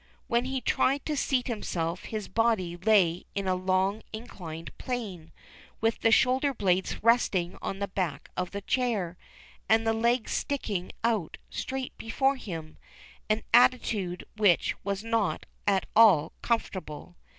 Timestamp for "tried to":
0.61-1.15